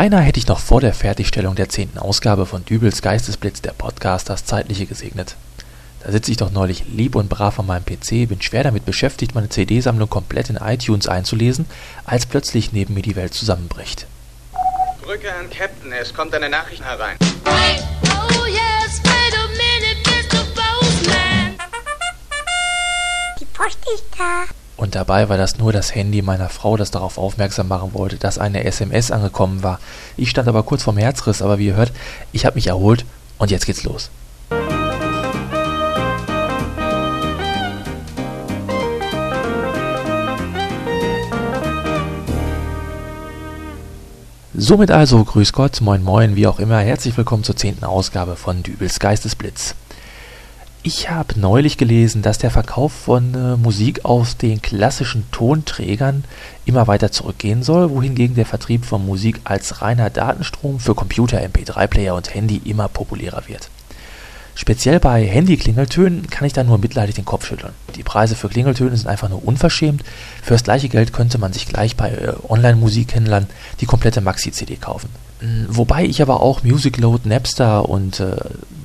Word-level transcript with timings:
Beinahe 0.00 0.22
hätte 0.22 0.40
ich 0.40 0.46
noch 0.46 0.60
vor 0.60 0.80
der 0.80 0.94
Fertigstellung 0.94 1.56
der 1.56 1.68
zehnten 1.68 1.98
Ausgabe 1.98 2.46
von 2.46 2.64
Dübels 2.64 3.02
Geistesblitz 3.02 3.60
der 3.60 3.72
Podcast 3.72 4.30
das 4.30 4.46
Zeitliche 4.46 4.86
gesegnet. 4.86 5.36
Da 6.02 6.10
sitze 6.10 6.30
ich 6.30 6.38
doch 6.38 6.50
neulich 6.50 6.84
lieb 6.88 7.16
und 7.16 7.28
brav 7.28 7.58
an 7.58 7.66
meinem 7.66 7.84
PC, 7.84 8.26
bin 8.26 8.40
schwer 8.40 8.64
damit 8.64 8.86
beschäftigt, 8.86 9.34
meine 9.34 9.50
CD-Sammlung 9.50 10.08
komplett 10.08 10.48
in 10.48 10.56
iTunes 10.56 11.06
einzulesen, 11.06 11.66
als 12.06 12.24
plötzlich 12.24 12.72
neben 12.72 12.94
mir 12.94 13.02
die 13.02 13.14
Welt 13.14 13.34
zusammenbricht. 13.34 14.06
Drücke 15.04 15.34
an 15.34 15.50
Captain, 15.50 15.92
es 15.92 16.14
kommt 16.14 16.34
eine 16.34 16.48
Nachricht 16.48 16.82
herein. 16.82 17.18
Wait, 17.44 17.84
Und 24.90 24.96
dabei 24.96 25.28
war 25.28 25.36
das 25.36 25.56
nur 25.56 25.72
das 25.72 25.94
Handy 25.94 26.20
meiner 26.20 26.48
Frau, 26.48 26.76
das 26.76 26.90
darauf 26.90 27.16
aufmerksam 27.16 27.68
machen 27.68 27.94
wollte, 27.94 28.16
dass 28.16 28.40
eine 28.40 28.64
SMS 28.64 29.12
angekommen 29.12 29.62
war. 29.62 29.78
Ich 30.16 30.30
stand 30.30 30.48
aber 30.48 30.64
kurz 30.64 30.82
vorm 30.82 30.96
Herzriss, 30.96 31.42
aber 31.42 31.60
wie 31.60 31.68
ihr 31.68 31.76
hört, 31.76 31.92
ich 32.32 32.44
habe 32.44 32.56
mich 32.56 32.66
erholt 32.66 33.04
und 33.38 33.52
jetzt 33.52 33.66
geht's 33.66 33.84
los. 33.84 34.10
Somit 44.54 44.90
also, 44.90 45.22
grüß 45.22 45.52
Gott, 45.52 45.80
moin 45.80 46.02
moin, 46.02 46.34
wie 46.34 46.48
auch 46.48 46.58
immer, 46.58 46.80
herzlich 46.80 47.16
willkommen 47.16 47.44
zur 47.44 47.54
zehnten 47.54 47.84
Ausgabe 47.84 48.34
von 48.34 48.64
Dübels 48.64 48.98
Geistesblitz. 48.98 49.76
Ich 50.82 51.10
habe 51.10 51.38
neulich 51.38 51.76
gelesen, 51.76 52.22
dass 52.22 52.38
der 52.38 52.50
Verkauf 52.50 52.92
von 52.92 53.34
äh, 53.34 53.56
Musik 53.56 54.06
aus 54.06 54.38
den 54.38 54.62
klassischen 54.62 55.30
Tonträgern 55.30 56.24
immer 56.64 56.86
weiter 56.86 57.12
zurückgehen 57.12 57.62
soll, 57.62 57.90
wohingegen 57.90 58.34
der 58.34 58.46
Vertrieb 58.46 58.86
von 58.86 59.04
Musik 59.04 59.40
als 59.44 59.82
reiner 59.82 60.08
Datenstrom 60.08 60.80
für 60.80 60.94
Computer, 60.94 61.38
MP3-Player 61.38 62.14
und 62.14 62.34
Handy 62.34 62.62
immer 62.64 62.88
populärer 62.88 63.42
wird. 63.46 63.68
Speziell 64.54 65.00
bei 65.00 65.26
Handy-Klingeltönen 65.26 66.28
kann 66.28 66.46
ich 66.46 66.54
da 66.54 66.64
nur 66.64 66.78
mitleidig 66.78 67.14
den 67.14 67.24
Kopf 67.26 67.46
schütteln. 67.46 67.72
Die 67.96 68.02
Preise 68.02 68.34
für 68.34 68.48
Klingeltöne 68.48 68.96
sind 68.96 69.06
einfach 69.06 69.28
nur 69.28 69.46
unverschämt. 69.46 70.02
Für 70.42 70.54
das 70.54 70.64
gleiche 70.64 70.88
Geld 70.88 71.12
könnte 71.12 71.38
man 71.38 71.52
sich 71.52 71.66
gleich 71.66 71.94
bei 71.94 72.10
äh, 72.10 72.32
Online-Musikhändlern 72.48 73.48
die 73.80 73.86
komplette 73.86 74.22
Maxi-CD 74.22 74.76
kaufen. 74.76 75.10
Mm, 75.40 75.64
Wobei 75.68 76.04
ich 76.04 76.22
aber 76.22 76.42
auch 76.42 76.62
Musicload, 76.62 77.28
Napster 77.28 77.88
und 77.88 78.20
äh, 78.20 78.36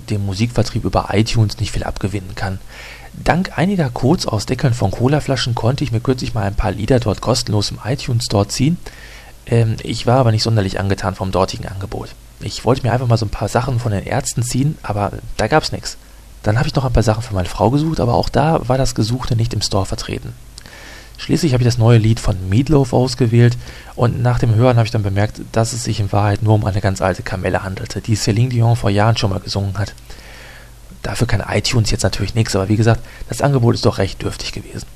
dem 0.10 0.26
Musikvertrieb 0.26 0.84
über 0.86 1.10
iTunes 1.12 1.60
nicht 1.60 1.72
viel 1.72 1.84
abgewinnen 1.84 2.36
kann. 2.36 2.60
Dank 3.14 3.58
einiger 3.58 3.90
Codes 3.90 4.28
aus 4.28 4.46
Deckeln 4.46 4.74
von 4.74 4.92
Colaflaschen 4.92 5.56
konnte 5.56 5.84
ich 5.84 5.92
mir 5.92 6.02
kürzlich 6.02 6.34
mal 6.34 6.44
ein 6.44 6.56
paar 6.56 6.72
Lieder 6.72 7.00
dort 7.00 7.22
kostenlos 7.22 7.72
im 7.72 7.80
iTunes 7.84 8.26
Store 8.26 8.48
ziehen. 8.48 8.78
Ähm, 9.46 9.78
ich 9.84 10.06
war 10.06 10.20
aber 10.20 10.32
nicht 10.32 10.44
sonderlich 10.44 10.80
angetan 10.80 11.16
vom 11.16 11.32
dortigen 11.32 11.68
Angebot. 11.68 12.10
Ich 12.42 12.66
wollte 12.66 12.84
mir 12.84 12.92
einfach 12.92 13.08
mal 13.08 13.18
so 13.18 13.26
ein 13.26 13.30
paar 13.30 13.48
Sachen 13.48 13.80
von 13.80 13.92
den 13.92 14.06
Ärzten 14.06 14.44
ziehen, 14.44 14.78
aber 14.84 15.14
da 15.38 15.48
gab's 15.48 15.72
nichts. 15.72 15.98
Dann 16.44 16.58
habe 16.58 16.68
ich 16.68 16.76
noch 16.76 16.86
ein 16.86 16.94
paar 16.94 17.04
Sachen 17.04 17.24
für 17.24 17.34
meine 17.34 17.50
Frau 17.50 17.72
gesucht, 17.72 18.00
aber 18.00 18.14
auch 18.14 18.30
da 18.30 18.68
war 18.68 18.78
das 18.78 18.94
Gesuchte 18.94 19.36
nicht 19.36 19.54
im 19.54 19.62
Store 19.62 19.86
vertreten. 19.86 20.34
Schließlich 21.18 21.54
habe 21.54 21.64
ich 21.64 21.68
das 21.68 21.78
neue 21.78 21.98
Lied 21.98 22.20
von 22.20 22.50
Meatloaf 22.50 22.94
ausgewählt 22.94 23.58
und 23.96 24.22
nach 24.22 24.40
dem 24.40 24.54
Hören 24.54 24.78
habe 24.78 24.86
ich 24.86 24.92
dann 24.92 25.04
bemerkt, 25.04 25.42
dass 25.52 25.74
es 25.74 25.84
sich 25.84 26.00
in 26.00 26.12
Wahrheit 26.12 26.44
nur 26.44 26.56
um 26.56 26.66
eine 26.66 26.82
ganz 26.82 27.02
alte 27.02 27.24
Kamelle 27.24 27.64
handelte, 27.64 28.02
die 28.02 28.16
Celine 28.16 28.50
Dion 28.50 28.76
vor 28.76 28.90
Jahren 28.90 29.18
schon 29.18 29.30
mal 29.30 29.40
gesungen 29.40 29.78
hat. 29.78 29.94
Dafür 31.04 31.28
kann 31.28 31.44
iTunes 31.48 31.92
jetzt 31.92 32.04
natürlich 32.04 32.36
nichts, 32.36 32.56
aber 32.56 32.68
wie 32.68 32.76
gesagt, 32.76 33.02
das 33.30 33.42
Angebot 33.42 33.76
ist 33.76 33.86
doch 33.86 33.98
recht 33.98 34.22
dürftig 34.22 34.52
gewesen. 34.52 34.88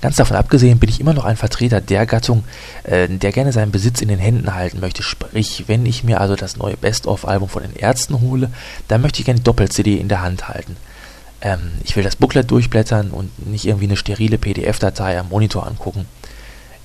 Ganz 0.00 0.14
davon 0.14 0.36
abgesehen 0.36 0.78
bin 0.78 0.88
ich 0.88 1.00
immer 1.00 1.12
noch 1.12 1.24
ein 1.24 1.36
Vertreter 1.36 1.80
der 1.80 2.06
Gattung, 2.06 2.44
äh, 2.84 3.08
der 3.08 3.32
gerne 3.32 3.52
seinen 3.52 3.72
Besitz 3.72 4.00
in 4.00 4.06
den 4.06 4.20
Händen 4.20 4.54
halten 4.54 4.78
möchte. 4.78 5.02
Sprich, 5.02 5.64
wenn 5.66 5.84
ich 5.86 6.04
mir 6.04 6.20
also 6.20 6.36
das 6.36 6.56
neue 6.56 6.76
Best-of-Album 6.76 7.48
von 7.48 7.62
den 7.62 7.74
Ärzten 7.74 8.20
hole, 8.20 8.50
dann 8.86 9.02
möchte 9.02 9.18
ich 9.18 9.24
gerne 9.24 9.40
die 9.40 9.44
Doppel-CD 9.44 9.96
in 9.96 10.08
der 10.08 10.22
Hand 10.22 10.48
halten. 10.48 10.76
Ähm, 11.40 11.72
ich 11.84 11.96
will 11.96 12.02
das 12.02 12.16
Booklet 12.16 12.50
durchblättern 12.50 13.10
und 13.10 13.46
nicht 13.46 13.64
irgendwie 13.64 13.86
eine 13.86 13.96
sterile 13.96 14.38
PDF-Datei 14.38 15.18
am 15.18 15.28
Monitor 15.28 15.66
angucken. 15.66 16.06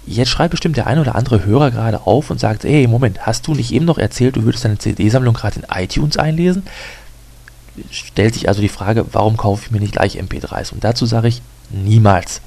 Jetzt 0.06 0.30
schreibt 0.30 0.52
bestimmt 0.52 0.76
der 0.76 0.88
ein 0.88 1.00
oder 1.00 1.16
andere 1.16 1.46
Hörer 1.46 1.72
gerade 1.72 2.06
auf 2.06 2.30
und 2.30 2.40
sagt, 2.40 2.66
hey, 2.66 2.88
Moment, 2.88 3.26
hast 3.26 3.48
du 3.48 3.56
nicht 3.56 3.72
eben 3.72 3.86
noch 3.86 3.98
erzählt, 3.98 4.36
du 4.36 4.44
würdest 4.44 4.66
deine 4.66 4.78
CD-Sammlung 4.78 5.34
gerade 5.34 5.60
in 5.60 5.66
iTunes 5.74 6.18
einlesen? 6.18 6.64
Stellt 7.90 8.34
sich 8.34 8.50
also 8.50 8.62
die 8.62 8.70
Frage, 8.70 9.06
warum 9.14 9.38
kaufe 9.38 9.64
ich 9.66 9.72
mir 9.72 9.80
nicht 9.80 9.94
gleich 9.94 10.20
MP3s? 10.20 10.74
Und 10.74 10.84
dazu 10.84 11.06
sage 11.06 11.30
ich, 11.30 11.42
niemals. 11.70 12.42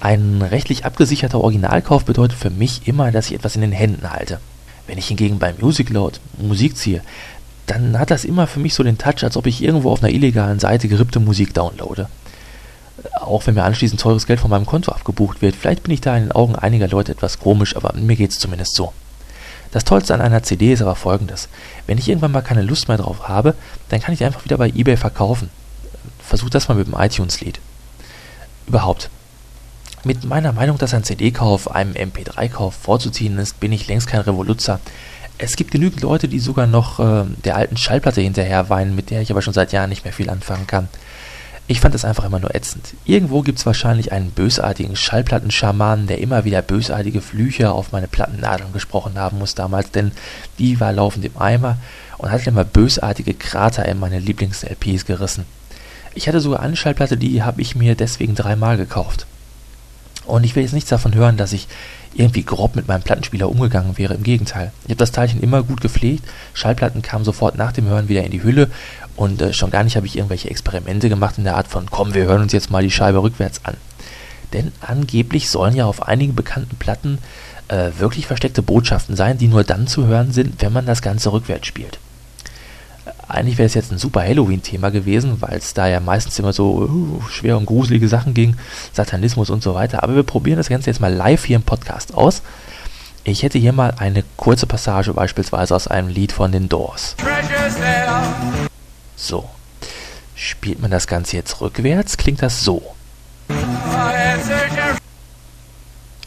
Ein 0.00 0.42
rechtlich 0.42 0.84
abgesicherter 0.84 1.40
Originalkauf 1.40 2.04
bedeutet 2.04 2.38
für 2.38 2.50
mich 2.50 2.86
immer, 2.86 3.10
dass 3.10 3.28
ich 3.28 3.34
etwas 3.34 3.54
in 3.54 3.62
den 3.62 3.72
Händen 3.72 4.10
halte. 4.10 4.38
Wenn 4.86 4.98
ich 4.98 5.06
hingegen 5.08 5.38
bei 5.38 5.54
Musicload 5.58 6.18
Musik 6.36 6.76
ziehe, 6.76 7.00
dann 7.66 7.98
hat 7.98 8.10
das 8.10 8.24
immer 8.24 8.46
für 8.46 8.60
mich 8.60 8.74
so 8.74 8.82
den 8.82 8.98
Touch, 8.98 9.22
als 9.22 9.36
ob 9.36 9.46
ich 9.46 9.62
irgendwo 9.62 9.90
auf 9.90 10.02
einer 10.02 10.12
illegalen 10.12 10.58
Seite 10.58 10.88
gerippte 10.88 11.20
Musik 11.20 11.54
downloade. 11.54 12.08
Auch 13.20 13.46
wenn 13.46 13.54
mir 13.54 13.64
anschließend 13.64 14.00
teures 14.00 14.26
Geld 14.26 14.40
von 14.40 14.50
meinem 14.50 14.66
Konto 14.66 14.92
abgebucht 14.92 15.42
wird. 15.42 15.56
Vielleicht 15.56 15.82
bin 15.82 15.92
ich 15.92 16.00
da 16.00 16.16
in 16.16 16.24
den 16.24 16.32
Augen 16.32 16.56
einiger 16.56 16.88
Leute 16.88 17.12
etwas 17.12 17.38
komisch, 17.38 17.76
aber 17.76 17.94
mir 17.94 18.16
geht's 18.16 18.38
zumindest 18.38 18.74
so. 18.74 18.92
Das 19.72 19.84
Tollste 19.84 20.14
an 20.14 20.20
einer 20.20 20.42
CD 20.42 20.72
ist 20.72 20.82
aber 20.82 20.94
folgendes. 20.94 21.48
Wenn 21.86 21.98
ich 21.98 22.08
irgendwann 22.08 22.30
mal 22.30 22.42
keine 22.42 22.62
Lust 22.62 22.86
mehr 22.86 22.98
drauf 22.98 23.28
habe, 23.28 23.54
dann 23.88 24.00
kann 24.00 24.14
ich 24.14 24.22
einfach 24.22 24.44
wieder 24.44 24.56
bei 24.56 24.68
eBay 24.68 24.96
verkaufen. 24.96 25.50
Versuch 26.20 26.48
das 26.48 26.68
mal 26.68 26.76
mit 26.76 26.86
dem 26.86 26.94
iTunes-Lied. 26.94 27.58
Überhaupt. 28.66 29.10
Mit 30.04 30.24
meiner 30.24 30.52
Meinung, 30.52 30.78
dass 30.78 30.94
ein 30.94 31.02
CD-Kauf 31.02 31.70
einem 31.70 31.94
MP3-Kauf 31.94 32.74
vorzuziehen 32.74 33.38
ist, 33.38 33.58
bin 33.58 33.72
ich 33.72 33.88
längst 33.88 34.06
kein 34.06 34.20
Revoluzer. 34.20 34.78
Es 35.36 35.56
gibt 35.56 35.72
genügend 35.72 36.00
Leute, 36.00 36.28
die 36.28 36.38
sogar 36.38 36.66
noch 36.66 37.00
äh, 37.00 37.24
der 37.44 37.56
alten 37.56 37.76
Schallplatte 37.76 38.20
hinterher 38.20 38.68
weinen, 38.68 38.94
mit 38.94 39.10
der 39.10 39.20
ich 39.20 39.30
aber 39.30 39.42
schon 39.42 39.52
seit 39.52 39.72
Jahren 39.72 39.90
nicht 39.90 40.04
mehr 40.04 40.12
viel 40.12 40.30
anfangen 40.30 40.66
kann. 40.66 40.88
Ich 41.66 41.80
fand 41.80 41.94
es 41.94 42.04
einfach 42.04 42.24
immer 42.24 42.40
nur 42.40 42.54
ätzend. 42.54 42.92
Irgendwo 43.06 43.40
gibt 43.40 43.58
es 43.58 43.64
wahrscheinlich 43.64 44.12
einen 44.12 44.30
bösartigen 44.30 44.96
Schallplattenschamanen, 44.96 46.06
der 46.06 46.18
immer 46.18 46.44
wieder 46.44 46.60
bösartige 46.60 47.22
Flüche 47.22 47.72
auf 47.72 47.90
meine 47.90 48.06
Plattennadeln 48.06 48.74
gesprochen 48.74 49.18
haben 49.18 49.38
muss 49.38 49.54
damals, 49.54 49.90
denn 49.90 50.12
die 50.58 50.78
war 50.78 50.92
laufend 50.92 51.24
im 51.24 51.38
Eimer 51.38 51.78
und 52.18 52.30
hat 52.30 52.46
immer 52.46 52.64
bösartige 52.64 53.32
Krater 53.32 53.86
in 53.86 53.98
meine 53.98 54.18
Lieblings-LPs 54.18 55.06
gerissen. 55.06 55.46
Ich 56.14 56.28
hatte 56.28 56.40
sogar 56.40 56.60
eine 56.60 56.76
Schallplatte, 56.76 57.16
die 57.16 57.42
habe 57.42 57.62
ich 57.62 57.74
mir 57.74 57.94
deswegen 57.94 58.34
dreimal 58.34 58.76
gekauft. 58.76 59.26
Und 60.26 60.44
ich 60.44 60.54
will 60.54 60.62
jetzt 60.62 60.72
nichts 60.72 60.90
davon 60.90 61.14
hören, 61.14 61.36
dass 61.38 61.52
ich 61.52 61.66
irgendwie 62.14 62.42
grob 62.42 62.76
mit 62.76 62.88
meinem 62.88 63.02
Plattenspieler 63.02 63.48
umgegangen 63.48 63.98
wäre. 63.98 64.14
Im 64.14 64.22
Gegenteil. 64.22 64.72
Ich 64.84 64.90
habe 64.90 64.96
das 64.96 65.12
Teilchen 65.12 65.42
immer 65.42 65.62
gut 65.62 65.80
gepflegt. 65.80 66.24
Schallplatten 66.52 67.02
kamen 67.02 67.24
sofort 67.24 67.56
nach 67.56 67.72
dem 67.72 67.86
Hören 67.86 68.08
wieder 68.08 68.24
in 68.24 68.30
die 68.30 68.42
Hülle. 68.42 68.70
Und 69.16 69.42
äh, 69.42 69.52
schon 69.52 69.70
gar 69.70 69.84
nicht 69.84 69.96
habe 69.96 70.06
ich 70.06 70.16
irgendwelche 70.16 70.50
Experimente 70.50 71.08
gemacht 71.08 71.38
in 71.38 71.44
der 71.44 71.56
Art 71.56 71.68
von, 71.68 71.86
komm, 71.90 72.14
wir 72.14 72.24
hören 72.24 72.42
uns 72.42 72.52
jetzt 72.52 72.70
mal 72.70 72.82
die 72.82 72.90
Scheibe 72.90 73.22
rückwärts 73.22 73.60
an. 73.64 73.76
Denn 74.52 74.72
angeblich 74.80 75.50
sollen 75.50 75.74
ja 75.74 75.86
auf 75.86 76.06
einigen 76.06 76.34
bekannten 76.34 76.76
Platten 76.76 77.18
äh, 77.68 77.90
wirklich 77.98 78.26
versteckte 78.26 78.62
Botschaften 78.62 79.16
sein, 79.16 79.38
die 79.38 79.48
nur 79.48 79.64
dann 79.64 79.86
zu 79.86 80.06
hören 80.06 80.32
sind, 80.32 80.60
wenn 80.62 80.72
man 80.72 80.86
das 80.86 81.02
Ganze 81.02 81.32
rückwärts 81.32 81.66
spielt. 81.66 81.98
Eigentlich 83.34 83.58
wäre 83.58 83.66
es 83.66 83.74
jetzt 83.74 83.90
ein 83.90 83.98
super 83.98 84.22
Halloween-Thema 84.22 84.90
gewesen, 84.90 85.40
weil 85.40 85.58
es 85.58 85.74
da 85.74 85.88
ja 85.88 85.98
meistens 85.98 86.38
immer 86.38 86.52
so 86.52 86.82
uh, 86.82 87.20
schwer 87.28 87.58
und 87.58 87.66
gruselige 87.66 88.06
Sachen 88.06 88.32
ging, 88.32 88.56
Satanismus 88.92 89.50
und 89.50 89.60
so 89.60 89.74
weiter. 89.74 90.04
Aber 90.04 90.14
wir 90.14 90.22
probieren 90.22 90.56
das 90.56 90.68
Ganze 90.68 90.88
jetzt 90.88 91.00
mal 91.00 91.12
live 91.12 91.44
hier 91.44 91.56
im 91.56 91.64
Podcast 91.64 92.14
aus. 92.14 92.42
Ich 93.24 93.42
hätte 93.42 93.58
hier 93.58 93.72
mal 93.72 93.92
eine 93.98 94.22
kurze 94.36 94.66
Passage 94.66 95.12
beispielsweise 95.12 95.74
aus 95.74 95.88
einem 95.88 96.08
Lied 96.08 96.30
von 96.30 96.52
den 96.52 96.68
Doors. 96.68 97.16
So. 99.16 99.48
Spielt 100.36 100.80
man 100.80 100.92
das 100.92 101.08
Ganze 101.08 101.36
jetzt 101.36 101.60
rückwärts, 101.60 102.16
klingt 102.16 102.40
das 102.40 102.62
so. 102.62 102.94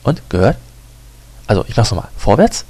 Und, 0.03 0.29
gehört? 0.29 0.57
Also, 1.46 1.63
ich 1.69 1.78
mach's 1.78 1.91
nochmal. 1.91 2.09
Vorwärts. 2.17 2.66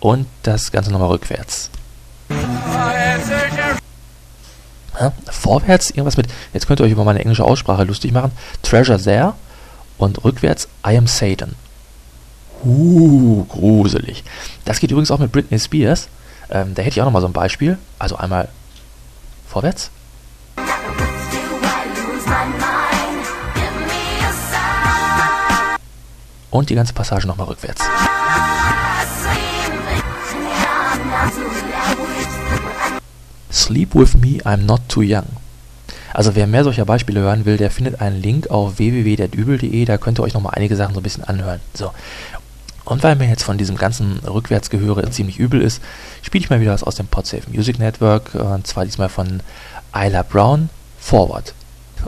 Und 0.00 0.26
das 0.42 0.72
Ganze 0.72 0.90
nochmal 0.92 1.08
rückwärts. 1.08 1.70
Ja, 4.98 5.12
vorwärts 5.30 5.90
irgendwas 5.90 6.16
mit, 6.16 6.28
jetzt 6.52 6.66
könnt 6.66 6.80
ihr 6.80 6.84
euch 6.84 6.92
über 6.92 7.04
meine 7.04 7.20
englische 7.20 7.44
Aussprache 7.44 7.84
lustig 7.84 8.12
machen. 8.12 8.32
Treasure 8.62 9.00
there. 9.00 9.34
Und 9.98 10.24
rückwärts 10.24 10.68
I 10.86 10.96
am 10.96 11.06
Satan. 11.06 11.54
Uh, 12.64 13.44
gruselig. 13.44 14.24
Das 14.64 14.80
geht 14.80 14.90
übrigens 14.90 15.10
auch 15.10 15.18
mit 15.18 15.32
Britney 15.32 15.58
Spears. 15.58 16.08
Ähm, 16.50 16.74
da 16.74 16.82
hätte 16.82 16.94
ich 16.94 17.00
auch 17.00 17.06
nochmal 17.06 17.22
so 17.22 17.28
ein 17.28 17.32
Beispiel. 17.32 17.78
Also 17.98 18.16
einmal 18.16 18.48
vorwärts. 19.46 19.90
Und 26.50 26.70
die 26.70 26.74
ganze 26.74 26.94
Passage 26.94 27.26
nochmal 27.26 27.48
rückwärts. 27.48 27.82
Sleep 33.66 33.96
with 33.96 34.16
me, 34.18 34.38
I'm 34.44 34.64
not 34.64 34.88
too 34.88 35.02
young. 35.02 35.26
Also 36.12 36.36
wer 36.36 36.46
mehr 36.46 36.62
solcher 36.62 36.84
Beispiele 36.84 37.20
hören 37.20 37.44
will, 37.44 37.56
der 37.56 37.72
findet 37.72 38.00
einen 38.00 38.22
Link 38.22 38.48
auf 38.48 38.78
www.derdübel.de, 38.78 39.84
da 39.84 39.98
könnt 39.98 40.20
ihr 40.20 40.22
euch 40.22 40.34
nochmal 40.34 40.52
einige 40.54 40.76
Sachen 40.76 40.94
so 40.94 41.00
ein 41.00 41.02
bisschen 41.02 41.24
anhören. 41.24 41.60
So. 41.74 41.90
Und 42.84 43.02
weil 43.02 43.16
mir 43.16 43.28
jetzt 43.28 43.42
von 43.42 43.58
diesem 43.58 43.76
ganzen 43.76 44.20
Rückwärtsgehöre 44.20 45.10
ziemlich 45.10 45.40
übel 45.40 45.60
ist, 45.60 45.82
spiele 46.22 46.44
ich 46.44 46.50
mal 46.50 46.60
wieder 46.60 46.72
was 46.72 46.84
aus 46.84 46.94
dem 46.94 47.08
Podsafe 47.08 47.50
Music 47.52 47.80
Network, 47.80 48.36
und 48.36 48.68
zwar 48.68 48.84
diesmal 48.84 49.08
von 49.08 49.40
Isla 49.92 50.22
Brown, 50.22 50.70
Forward. 51.00 51.52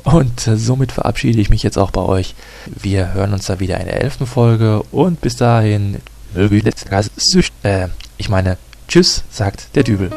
Und 0.05 0.47
äh, 0.47 0.57
somit 0.57 0.93
verabschiede 0.93 1.41
ich 1.41 1.51
mich 1.51 1.65
jetzt 1.65 1.77
auch 1.77 1.91
bei 1.91 2.03
euch. 2.03 2.37
Wir 2.67 3.15
hören 3.15 3.33
uns 3.33 3.47
da 3.47 3.59
wieder 3.59 3.81
in 3.81 3.87
der 3.87 4.01
elften 4.01 4.27
Folge 4.27 4.83
und 4.93 5.21
bis 5.21 5.35
dahin, 5.35 5.97
möge 6.35 6.63
äh, 7.65 7.89
ich 8.17 8.29
meine, 8.29 8.59
tschüss, 8.87 9.25
sagt 9.31 9.75
der 9.75 9.83
Dübel. 9.83 10.13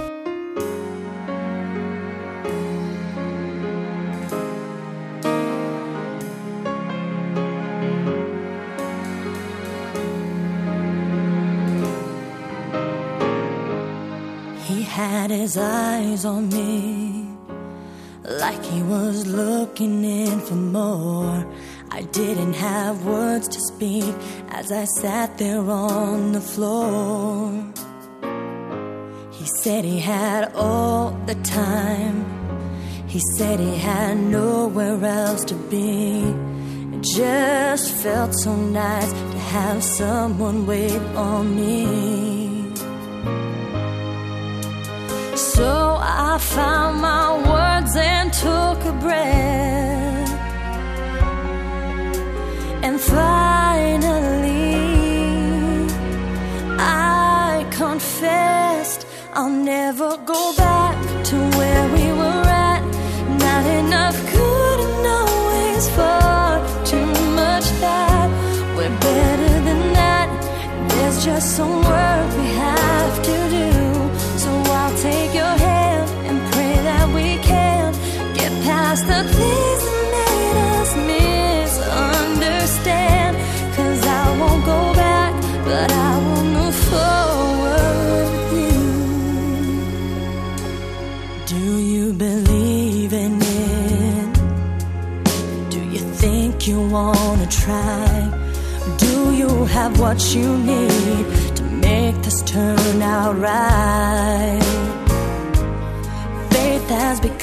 Had 14.92 15.32
his 15.32 15.56
eyes 15.58 16.26
on 16.26 16.50
me, 16.50 17.26
like 18.24 18.62
he 18.66 18.84
was 18.84 19.26
looking 19.26 20.04
in 20.04 20.38
for 20.42 20.56
more. 20.56 21.48
I 21.90 22.02
didn't 22.12 22.56
have 22.56 23.06
words 23.06 23.48
to 23.48 23.60
speak 23.72 24.14
as 24.50 24.70
I 24.70 24.84
sat 25.00 25.38
there 25.38 25.62
on 25.62 26.34
the 26.34 26.42
floor. 26.42 27.54
He 29.32 29.46
said 29.62 29.86
he 29.86 30.00
had 30.00 30.52
all 30.56 31.12
the 31.26 31.36
time. 31.36 32.18
He 33.08 33.22
said 33.38 33.62
he 33.62 33.78
had 33.78 34.18
nowhere 34.18 35.02
else 35.06 35.46
to 35.46 35.56
be. 35.56 36.20
It 36.96 37.04
just 37.16 37.94
felt 38.04 38.34
so 38.34 38.54
nice 38.58 39.12
to 39.14 39.40
have 39.56 39.82
someone 39.82 40.68
wait 40.68 41.02
on 41.16 41.56
me. 41.56 42.41
So 45.62 45.98
I 46.02 46.40
found 46.40 47.02
my 47.02 47.28
words 47.52 47.96
and 47.96 48.34
took 48.34 48.80
a 48.92 48.94
breath. 49.04 50.31
And 52.86 53.00
finally, 53.00 54.72
I 56.80 57.68
confessed 57.69 59.06
I'll 59.34 59.56
never 59.75 60.18
go 60.34 60.42
back 60.58 60.96
to 61.30 61.38
where 61.58 61.86
we 61.96 62.06
were 62.22 62.46
at. 62.69 62.81
Not 63.46 63.64
enough 63.81 64.18
good 64.34 64.80
and 64.88 65.06
always 65.19 65.84
far 65.98 66.50
too 66.92 67.10
much 67.42 67.68
bad. 67.86 68.28
We're 68.75 68.98
better 69.10 69.54
than 69.68 69.81
that. 70.00 70.30
There's 70.90 71.24
just 71.24 71.56
some 71.56 71.75
work 71.92 72.28
we 72.40 72.48
have 72.66 73.16
to 73.28 73.38
do. 73.57 73.81
Your 75.33 75.45
hand 75.45 76.10
and 76.28 76.54
pray 76.54 76.74
that 76.83 77.07
we 77.16 77.38
can 77.42 77.94
get 78.33 78.51
past 78.66 79.07
the 79.07 79.24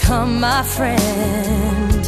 become 0.08 0.40
my 0.40 0.62
friend, 0.62 2.02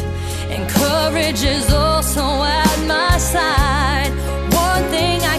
and 0.49 0.67
courage 0.71 1.43
is 1.45 1.71
also 1.71 2.23
at 2.43 2.79
my 2.87 3.19
side. 3.19 4.11
One 4.55 4.85
thing 4.85 5.21
I 5.21 5.37